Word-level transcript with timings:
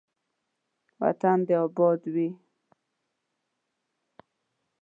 وطن 1.01 1.37
دې 1.47 1.55
اباد 1.65 2.01
وي. 2.13 2.29